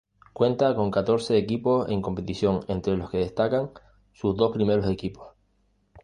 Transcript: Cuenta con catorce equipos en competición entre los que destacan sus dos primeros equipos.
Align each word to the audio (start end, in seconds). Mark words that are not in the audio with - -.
Cuenta 0.33 0.73
con 0.73 0.89
catorce 0.89 1.37
equipos 1.37 1.87
en 1.91 2.01
competición 2.01 2.61
entre 2.69 2.97
los 2.97 3.11
que 3.11 3.19
destacan 3.19 3.69
sus 4.13 4.35
dos 4.35 4.51
primeros 4.51 4.89
equipos. 4.89 5.35